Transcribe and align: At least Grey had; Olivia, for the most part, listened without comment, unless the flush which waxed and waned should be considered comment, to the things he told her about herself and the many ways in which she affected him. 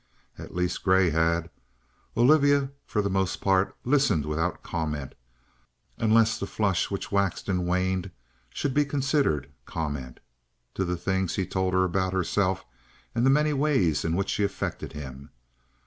At 0.35 0.55
least 0.55 0.81
Grey 0.81 1.11
had; 1.11 1.51
Olivia, 2.17 2.71
for 2.87 3.03
the 3.03 3.09
most 3.11 3.39
part, 3.39 3.77
listened 3.85 4.25
without 4.25 4.63
comment, 4.63 5.13
unless 5.99 6.39
the 6.39 6.47
flush 6.47 6.89
which 6.89 7.11
waxed 7.11 7.47
and 7.47 7.67
waned 7.67 8.09
should 8.49 8.73
be 8.73 8.83
considered 8.83 9.51
comment, 9.67 10.19
to 10.73 10.85
the 10.85 10.97
things 10.97 11.35
he 11.35 11.45
told 11.45 11.75
her 11.75 11.83
about 11.83 12.13
herself 12.13 12.65
and 13.13 13.27
the 13.27 13.29
many 13.29 13.53
ways 13.53 14.03
in 14.03 14.15
which 14.15 14.29
she 14.29 14.43
affected 14.43 14.93
him. 14.93 15.29